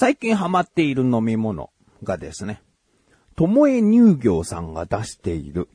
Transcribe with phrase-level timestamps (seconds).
[0.00, 1.68] 最近ハマっている飲み物
[2.04, 2.62] がですね、
[3.36, 5.68] ともえ乳業さんが出している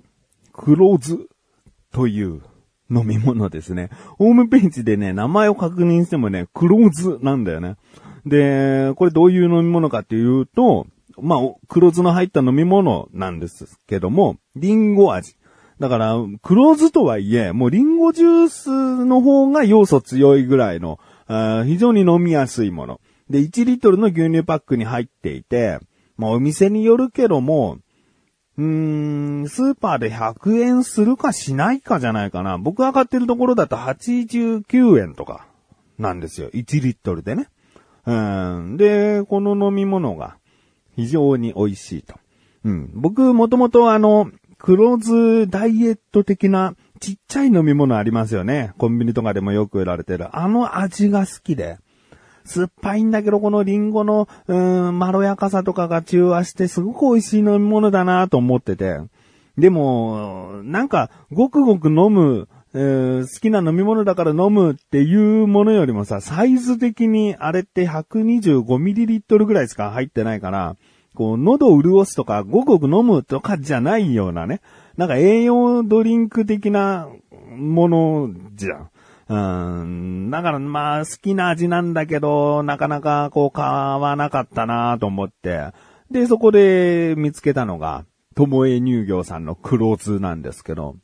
[0.52, 1.20] 黒酢
[1.94, 2.42] という
[2.90, 3.92] 飲み物ですね。
[4.18, 7.76] ホームページでね、名前を確認してもね、黒酢なんだよね。
[8.26, 10.88] で、これどういう飲み物かっていうと、
[11.22, 15.36] まあ、黒酢の入った飲み物なんですけども、リンゴ味。
[15.80, 20.98] だから、黒酢とはいえ、もうリンゴジュースの方が要素強いぐらいの、
[21.28, 23.00] あ非常に飲みやすいもの。
[23.30, 25.80] で、1リットルの牛乳パックに入っていて、
[26.18, 27.80] まあお店によるけども、
[28.58, 32.58] うーん、スーパーで100円するかしないかじゃないかな。
[32.58, 35.46] 僕が買ってるところだと89円とか
[35.98, 36.50] なんですよ。
[36.52, 37.50] 1リットルでね。
[38.06, 38.78] うん。
[38.78, 40.38] で、この飲み物が
[40.96, 42.16] 非常に美味しいと。
[42.64, 42.92] うん。
[42.94, 48.74] 僕もともとあの、黒酢ダイエット的なちっちゃい飲み物ありますよね。
[48.78, 50.36] コンビニとかでもよく売られてる。
[50.36, 51.78] あの味が好きで。
[52.46, 59.00] 酸っぱいんだけど、このリンゴの、うん、まろやかさとかが中和して、すごく美味しい飲み物だなと思ってて。
[59.58, 70.76] でも、なんか、ごくごく飲む、えー、好きな飲み物だから飲むっていうものよりもさ、サイズ的にあれって 125ml ぐらいしか入ってないから、
[71.16, 74.62] こう、喉を潤すとか、ごくごく飲むとかじゃないようなね。
[74.98, 77.08] なんか栄養ドリンク的な
[77.56, 78.90] ものじゃん。
[79.28, 80.30] うん。
[80.30, 85.72] だからまあ好きな味なんだけど、なかなかこう買わなかったなと思って。
[86.12, 90.96] で、そこで見つけたのが、ともえ乳業さんの黒酢なんですけど。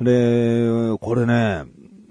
[0.00, 1.64] で、これね、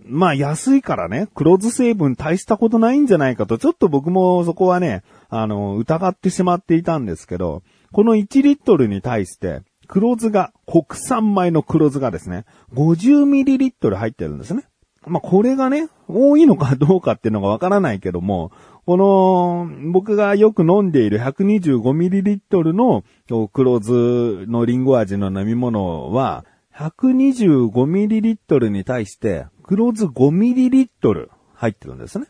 [0.07, 14.65] まあ安いからね、黒酢成分大したことないんじゃないかと、ちょっと僕もそこはね、あの、疑ってしまっていたんですけど、この1リットルに対して、黒酢が、国産米の黒酢がですね、50ml 入ってるんですね。
[15.07, 18.51] まあ、これがね、多いのかどうかっていうのがわからないけども、
[18.85, 23.03] この、僕がよく飲んでいる 125ml の
[23.47, 26.45] 黒酢のリンゴ味の飲み物は、
[26.75, 32.27] 125ml に対して黒酢 5ml 入ってるんですね。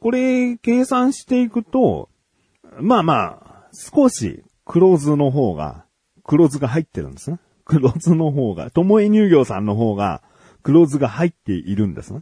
[0.00, 2.10] これ、計算していくと、
[2.80, 5.86] まあまあ、少し黒酢の方が、
[6.24, 7.38] 黒酢が入ってるんですね。
[7.64, 10.22] 黒酢の方が、ともえ乳業さんの方が、
[10.68, 12.20] 黒酢が入っているんですね。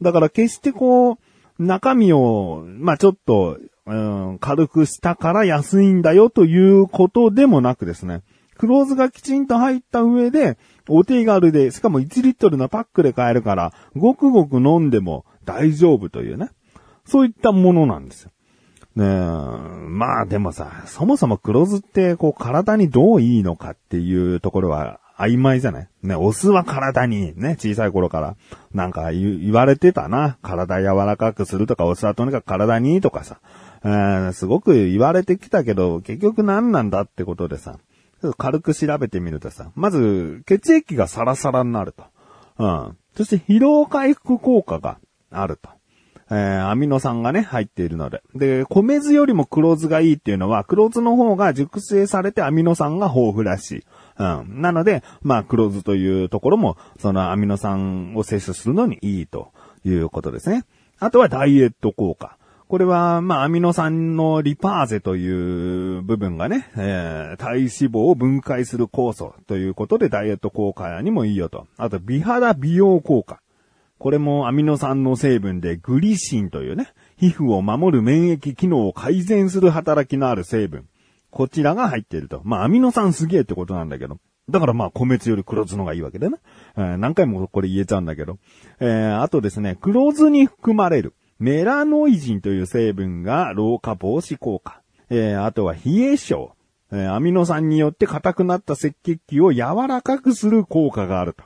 [0.00, 1.18] だから決してこう、
[1.58, 8.22] 中身を、まあちょっと、うん、軽くしたから安いんだよということでもなくですね。
[8.56, 10.56] 黒酢がきちんと入った上で、
[10.88, 16.48] お手軽で、しかも1リットルのパックで買えるから、ごくごく飲んでも大丈夫というね。
[17.04, 18.30] そういったものなんですよ。
[18.96, 25.88] ねまあでもさ、そもそも黒酢ってこう体にどういいのかっていうところは曖昧じゃない？
[26.02, 28.36] ね、お酢は体に、ね、小さい頃から、
[28.74, 30.38] なんか言われてたな。
[30.42, 33.38] 体柔らかくするとか、お酢はとにかく体にとかさ。
[33.84, 37.78] えー、すごく言われてきたけど、結局何なんだってことでさ、
[38.38, 42.04] 軽く調べてみるとさ、まず、血液がサラサラになると。
[42.58, 42.96] うん。
[43.16, 44.98] そして疲労回復効果が
[45.30, 45.68] あると。
[46.30, 48.22] えー、アミノ酸がね、入っているので。
[48.34, 53.84] で、米酢よりも黒酢がいいっていうのは、黒酢の方が熟成されてアミノ酸が豊富らしい。
[54.18, 54.60] うん。
[54.60, 59.52] なので、まあ、黒酢というところも、そのアミノ酸を摂取するのにいいと
[59.84, 60.64] いうことですね。
[60.98, 62.36] あとはダイエット効果。
[62.68, 71.66] これは、まあ、アミノ酸のリパーゼという部分がね、えー、体脂肪を分解する酵素ということでダイエット効果にもいいよと。
[71.76, 73.40] あと、美肌美容効果。
[73.98, 80.88] これもアミノ酸の成分でグリシンというね、皮膚を守る免疫機能を改善する働きのある成分。
[81.32, 82.42] こちらが入っていると。
[82.44, 84.18] まあ、アミノ酸すげえってことなんだけど。
[84.50, 86.38] だからまあ、米酢より黒酢のがいいわけだな。
[86.76, 88.38] えー、何回もこれ言えちゃうんだけど。
[88.80, 94.82] えー、あとですね、黒酢に含まれるメラノイジンという成分が老化防止効果。
[95.08, 96.52] えー、あとは冷え症。
[96.92, 101.44] えー、アミノ酸によって硬くなった赤血球を柔らかくする効果があると。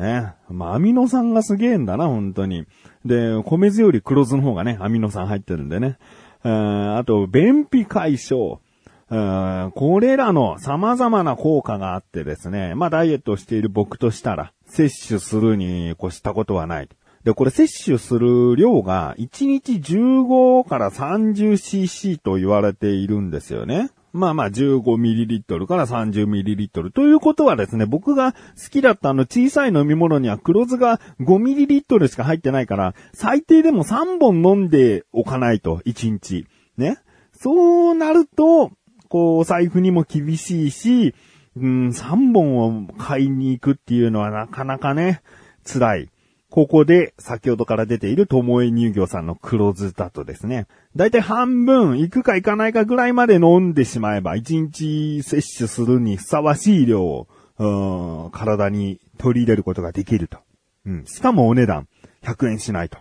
[0.00, 0.34] ね。
[0.48, 2.66] まあ、アミノ酸がすげえんだな、本当に。
[3.04, 5.98] で、米酢より黒酢の方がね、アミノ酸入ってるんでね。
[6.44, 8.60] えー、あと、便秘解消。
[9.08, 16.88] これらの様々な効果があってですね、まあダイエットをしている僕としたら、摂取するに越したことはない。
[17.24, 23.90] で、これ摂取する量が1日15から 30cc と言われているんですよね。
[24.12, 28.38] まあまあ 15ml から 30ml ということはですね、僕が好
[28.70, 36.46] きだったあの小さい飲み物には黒酢が 5ml しか入ってないから、最低でも3本飲んでおかないと、1日。
[36.76, 36.98] ね。
[37.32, 38.70] そうなると、
[39.14, 41.14] こう、お財布にも厳しいし、
[41.56, 45.22] うん、3本を買いに行くっていうのはなかなかね、
[45.64, 46.10] 辛い。
[46.50, 50.66] ここで、先ほどから出ている、ともえ乳業さんの黒酢だとですね、
[50.96, 57.28] だいたい半分、行くか行かないかぐらいまで飲んでしまえば、1日摂取するにふさわしい量を、
[57.60, 60.38] うん、体に取り入れることができると。
[60.86, 61.04] うん。
[61.06, 61.86] しかもお値段、
[62.24, 62.98] 100円しないと。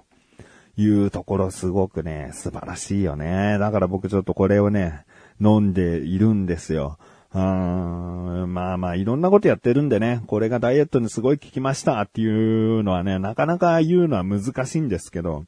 [0.75, 3.57] いうところすごくね、素晴らしいよね。
[3.59, 5.05] だから僕ちょっとこれをね、
[5.41, 6.97] 飲んでいるんですよ。
[7.33, 7.39] うー
[8.45, 15.45] んまあまあ、いろんなことやってるんでね、これがダイエットにすごい効きましたっていうのはね、なかなか言うのは難しいんですけど、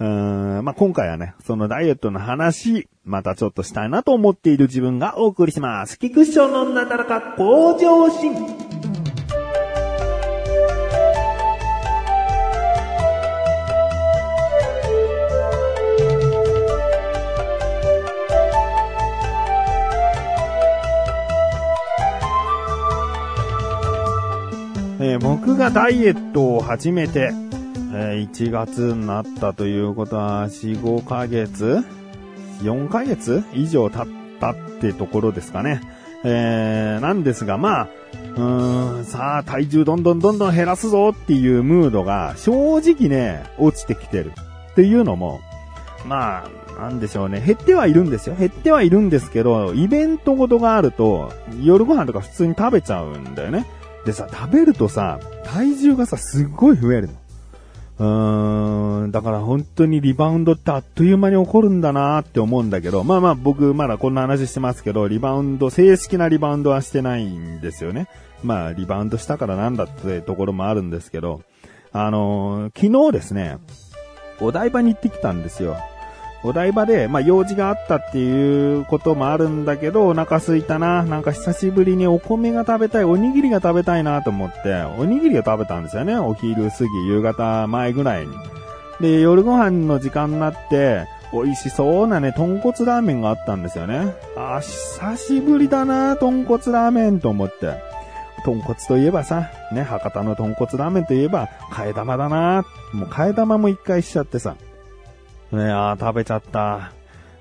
[0.00, 5.98] うーんまあ今回はね、そのダイエットの話、またちょっとしたいなと思っている自分がお送りします。
[5.98, 8.57] 菊師匠のなだらか向上心。
[25.00, 27.30] えー僕がダイエットを始めて、
[27.94, 31.84] えー1月になったということは、4、5ヶ月
[32.62, 35.80] ?4 ヶ月以上経ったってところですかね。
[36.24, 37.88] えーなんですが、まあ、
[38.36, 44.32] うーん、さあ、体重どんどんどんどん減らすぞっていうムードが、正直ね、落ちてきてる。
[44.72, 45.40] っていうのも、
[46.06, 46.44] ま
[46.76, 47.40] あ、なんでしょうね。
[47.44, 48.36] 減ってはいるんですよ。
[48.36, 53.66] 減ってはいるんですけど、イベントごとがあると、夜ご飯とか普通に食べちゃうんだよね。
[54.04, 57.14] でさ、食べるとさ、体重がさ、すっごい増えるの。
[57.98, 68.08] うーん、だから本当にリバウンドってあっという間に起こるんだなって思うんだけど、まあまあ僕まだこんな話してますけど、リバウンド、正式なリバウンドはしてないんですよね。
[68.44, 71.42] まあリバウンドしたからなんだってところもあるんですけど、
[71.92, 73.58] あのー昨日ですね、
[74.40, 75.76] お台場に行ってきたんですよ。
[76.48, 81.02] お台場で、まあ、用事があったっていうこともあるんだけど、お腹空いたな。
[81.02, 86.16] なんか久しぶりにお米が食べたい、おにぎりが食べたいなと思って、おにぎりを食べたんですよね。
[86.16, 88.32] お昼過ぎ、夕方前ぐらいに。
[88.98, 94.14] で、夜ご飯の時間になって、美味しそうなね、豚骨ラーメンがあったんですよね。
[94.34, 97.74] あ、久しぶりだな、豚骨ラーメンと思って。
[98.46, 102.64] 豚骨といえばさ、ね、博多の豚骨ラーメンといえば、替え玉だな。
[102.94, 104.56] もう替え玉も一回しちゃってさ。
[105.52, 106.92] ねあー食べちゃった。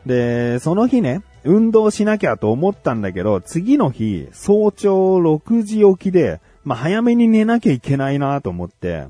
[0.06, 9.08] で、その日ね、運動しなきゃと思ったんだけど、次の日、早朝6時起きで、まあ、早めに寝なきゃいけないなと思って、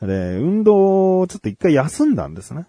[0.00, 2.66] で、運動をちょっと一回休んだんですね。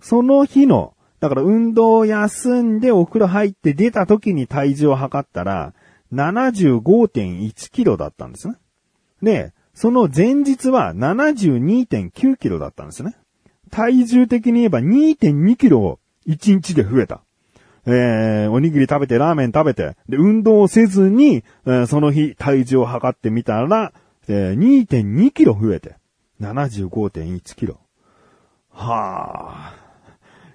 [0.00, 5.74] その日の、だから運動を休んでお風呂入って出た時に体重を測ったら、
[6.12, 8.56] 75.1キロだったんですね。
[9.22, 13.16] で、その前日は72.9キロだったんですね。
[13.72, 15.98] 体重的に言えば2.2キロ
[16.28, 17.22] 1日で増えた。
[17.86, 23.92] えー、おにぎり食べて、ラーメン食べて、で、運動をせずに、えーその日体重を測ってみたら、
[24.28, 25.96] えー2.2キロ増えて、
[26.40, 27.80] 75.1キロ。
[28.70, 29.74] はあ。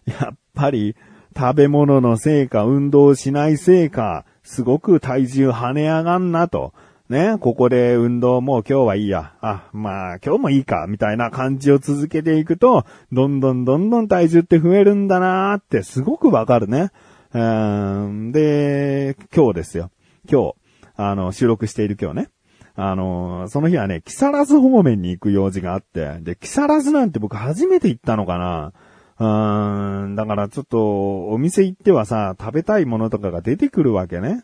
[0.06, 0.96] やっぱり、
[1.36, 6.74] 食べ物のせいか、運動しないせいか、すごく体重跳ね上がんなと。
[7.10, 9.34] ね、ここで運動もう今日はいいや。
[9.40, 16.92] あ、まあ今日もいいか、みたいな感じを続けていくと、どんどんどんどん体重って増えるんだなーってすごくわかるね。
[17.34, 19.90] うんで、今日ですよ。
[20.30, 20.56] 今日、
[20.98, 22.30] あの、収録している今日ね。
[22.76, 28.74] あの、その日はね、木更津方面に行く用事があって、で、木更津なんて僕初めて行ったのかな
[29.20, 34.44] うーん、だからちょっと、お店行ってはさ、食べたいものとかが出てくるわけね。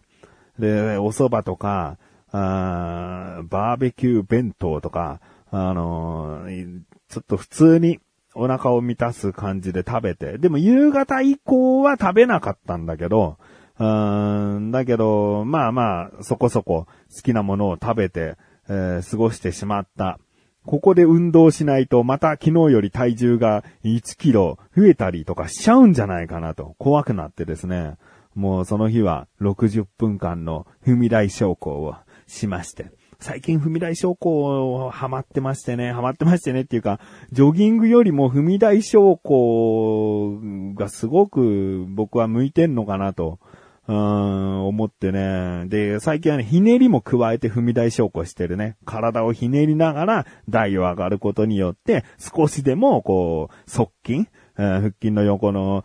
[0.57, 1.97] で、お蕎麦とか、
[2.33, 5.21] あーバーベキュー弁当とか、
[5.51, 7.99] あのーちょっと普通に
[8.33, 13.37] お腹を満たす感じで食べて、でも夕方以降は食べなかったんだけど、
[13.79, 18.35] うーん、だけど、まあまあ、そこそこ好きなものを食べて、
[18.67, 20.17] えー過ごしてしまった。
[20.65, 27.97] ここで運動しないと、また昨日より体重が1キロ増えたりとかしちゃうんじゃないかなと、怖くなってですね。
[28.33, 31.95] もうその日は60分間の踏み台昇降を
[32.33, 32.91] しまして。
[33.19, 36.99] 最近踏み台昇降ハマってましてね、ハマってましてねっていうか、
[37.31, 40.39] ジョギングよりも踏み台昇降
[40.75, 43.39] がすごく僕は向いてんのかなと。
[43.85, 45.65] うん、思ってね。
[45.67, 48.77] で、最近はね、ひねりも加えて踏み台昇降してるね。
[48.85, 55.83] 体をひねりながら台を上がることによって、少しでも、こう、側筋、腹筋の横の、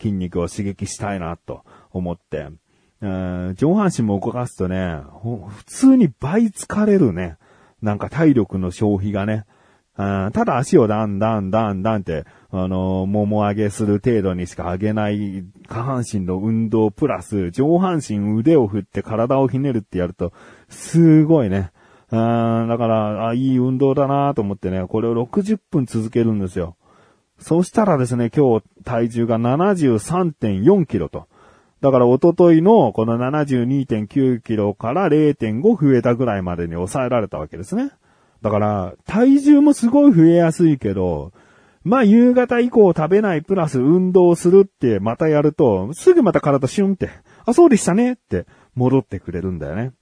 [0.00, 1.62] 筋肉を刺激したいなと
[1.92, 2.48] 思って。
[3.00, 7.36] 上半身も動かすとね、普通に倍疲れるね。
[7.80, 9.44] なんか体力の消費がね。
[9.96, 20.32] ただ足をダンダンダンダンって、あのー、もも上げする程度にしか上げない下半身の運動プラス、上半身腕を振って体をひねるってやると、
[20.68, 21.72] すごいね。
[22.10, 26.76] だから、あ、いい運動だなと思ってね、これを60分続けるんですよ。
[27.38, 31.26] そしたらですね、今日体重が73.4キロと。
[31.80, 37.90] だから一昨日のこの72.9キロから0.5増えたぐらいまでに抑えられたわけですね。
[38.42, 41.32] だから体重もすごい増えやすいけど、
[41.84, 47.10] まあ夕方以降食べないプラス運動するってまたやると、すぐまた体シュンって、
[47.46, 49.92] あ、そうでしたねって戻ってくれるんだよね。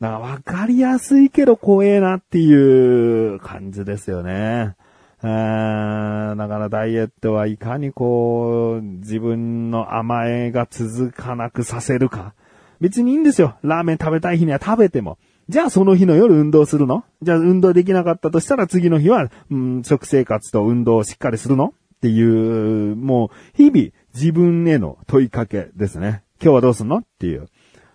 [0.00, 4.76] だからわかりやすいけど怖えなっていう感じですよね。
[5.20, 12.34] だからダイエットはいかにこう、自分の甘えが続かなくさせるか。
[12.80, 13.56] 別にいいんですよ。
[13.62, 15.18] ラーメン食べたい日には食べても。
[15.48, 17.04] じゃあその日の夜運動するの？
[17.22, 21.74] じゃあ運動できなかったとしたら次の日は、うん、食生活と運動をしっかりするの？
[21.96, 26.22] っていう、もう日々自分への問いかけですね。
[26.40, 26.98] 今日はどうすんの？
[26.98, 27.48] っていう。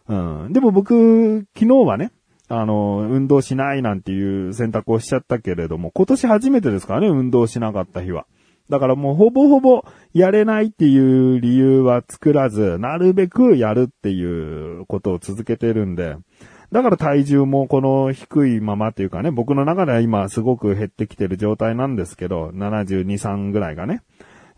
[0.09, 0.15] う
[0.49, 0.51] ん。
[0.51, 2.11] でも僕、昨日はね、
[2.59, 8.25] あの、運動しないなんていう選択をしちゃったけれども、今年初めてですからね、運動しなかった日は。
[8.69, 9.83] だからもうほぼほぼ
[10.13, 14.23] やれないっていう理由は作らず、なるべくやるってい
[14.79, 16.15] うことを続けてるんで、
[16.71, 24.01] だから体重もこの低いままっていうかね、僕の中では今すごく減ってきてる状態なんですけど、72、3ぐらいがね。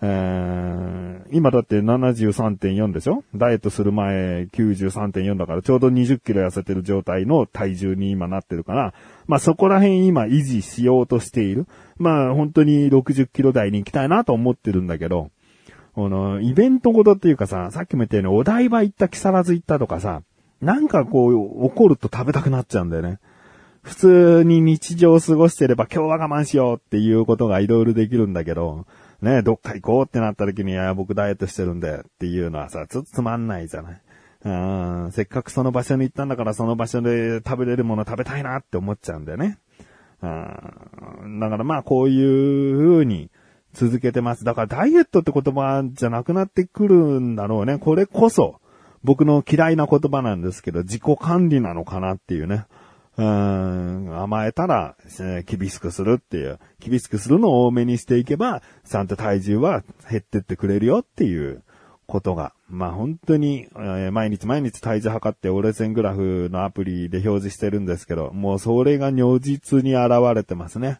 [0.01, 3.23] えー、今だって73.4でしょ？
[3.33, 8.93] ダイエットする前93.4だからちょうど20キロ痩せてる状態の体重に今なってるから、
[9.27, 11.67] まあそこら辺今維持しようとしている。
[11.97, 15.29] まあ本当に60キロ台に行きたいなと思ってるんだけど、
[15.93, 20.23] この、イベントごとっていうかさ、さっきも言ったようにお台場行った木更津行ったとかさ、
[20.59, 23.19] なんかこう、怒ると食べたくなっちゃうんだよね。
[23.81, 28.85] 普通に日常を過ごしてれば今日は我慢しようっていうことがいろいろできるんだけど、
[29.25, 34.01] ね、どっか行こうってなった時に、いや、僕ダイエットしてるんでっていうのはさ、ちょっとつまんないじゃない？
[34.45, 39.57] うん、せっかくその場所に行ったんだからその場所で食べれるもの食べたいなって思っちゃうんだよね。
[40.21, 43.31] うん、だからまあこういう風に
[43.73, 44.45] 続けてます。
[44.45, 47.79] だからダイエットって言葉じゃなくなってくるんだろうね。
[47.79, 48.61] これこそ
[49.03, 52.65] 僕の嫌いな言葉なんですけど、自己管理なのかなっていうね。
[53.17, 54.95] うん、甘えたら、
[55.45, 61.63] 厳しくするっていう、厳しくするのを多めにしていけば、ちゃんと体重は減ってってくれるよっていう
[62.07, 70.99] ことが、まあ本当に、えー、毎日毎日体重測ってオレセングラフのアプリで表示してるんですけど、もうそれが如実に現れてますね。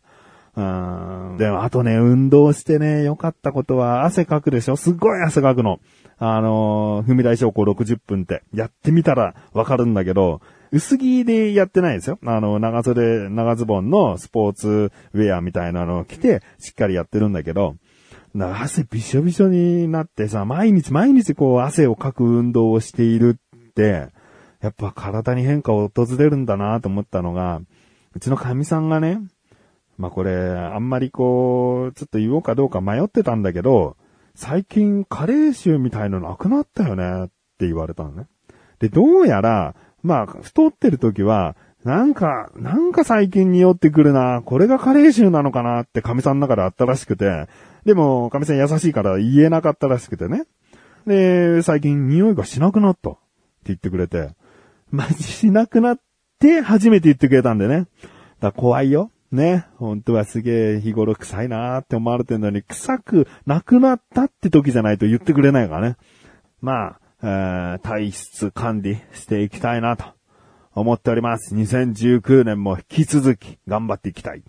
[0.55, 1.36] うん。
[1.38, 4.77] でも、あとね、運動してね、良かったことは、汗かくでしょ？
[4.77, 5.81] すっごい汗かくの。
[6.17, 10.39] あのー、踏み台昇降60分って、やってみたらわかるんだけど、
[10.75, 12.20] 薄着でやってないですよ。
[12.25, 17.75] あの、長袖、長ズボンのスポーツウェアみたいなのを着て、しっかりやってるんだけど、
[18.38, 24.10] 汗びしょびしょになってさ、毎日毎日こう汗をかく運動をしているって、
[24.60, 27.62] やっぱ体に変化を訪れるんだなと思ったのが、
[28.13, 29.20] うちの神さんがね、
[29.98, 33.96] まあこれ、あんまりこう、ちょっと言おうかどうか迷ってたんだけど、
[34.34, 37.27] 最近カレー臭みたいのなくなったよねっ
[37.58, 38.27] て言われたのね。
[38.79, 39.74] で、どうやら、
[40.06, 44.44] まあ、太ってる時は、なんか、なんか最近匂ってくるな。
[44.46, 47.48] これがカレー臭なのかなって神さんの中であったらしくて。
[47.86, 50.46] でも、神さん優しいから言えなかったらしくてね。
[51.08, 53.20] で、最近匂いがしなくなったって
[53.66, 54.30] 言ってくれて。
[54.92, 56.00] まあ、しなくなっ
[56.40, 57.88] て初めて言ってくれたんでね。
[58.40, 59.10] だ怖いよ。
[59.32, 59.66] ね。
[59.78, 65.98] 本当はすげえ日頃臭いなーって思われてるのに、臭くなくなったって時じゃないと言ってくれないからね。
[66.62, 70.05] まあ、えー、体質管理していきたいなと
[70.74, 71.55] 思っております。
[71.55, 74.43] 2019年も引き続き頑張っていきたい。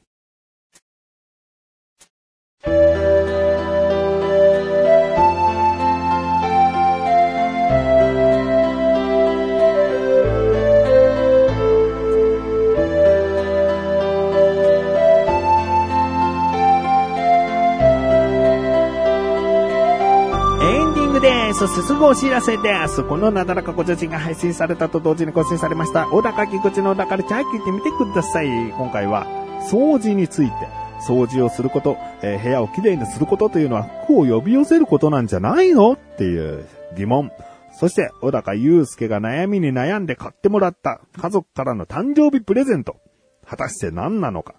[21.58, 23.02] そしてすぐお知らせです。
[23.02, 28.46] このなだらかご女子が配信されたと同時に更新されました、小高菊池の小高でチャー聞いてみてください。
[28.72, 29.26] 今回は、
[29.70, 30.52] 掃除について。
[31.06, 37.30] 掃除をすること、えー、部屋をきれいにすることというのは服を呼び寄せることなんじゃないのっていう疑問。
[37.78, 42.96] そして、小高祐介が悩みに悩んで買ってもらった家族からの誕生日プレゼント。
[43.46, 44.54] 果たして何なのか。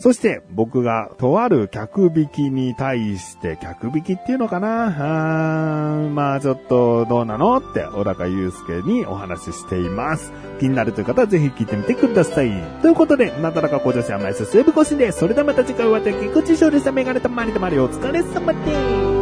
[0.00, 5.96] そして僕がとある客引きに対して客引きっていうのかな？
[5.96, 7.56] あまあちょっとどうなの？
[7.56, 10.32] って小高祐介にお話ししています。
[10.60, 12.50] 気になるという方はぜひ聞いてみてください。
[12.80, 19.17] ということで、なだらか向上心甘いすすぶこしで、それではまた次回お会いでき、口勝利したメガネたまりたまりお疲れ様です。